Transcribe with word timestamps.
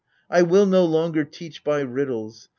I 0.31 0.41
will 0.41 0.65
no 0.65 0.83
longer 0.83 1.23
teach 1.23 1.63
by 1.63 1.81
riddles. 1.81 2.49